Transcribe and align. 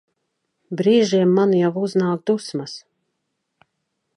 Brīžiem 0.79 1.35
man 1.39 1.53
jau 1.57 1.69
uznāk 1.83 2.25
dusmas. 2.31 2.75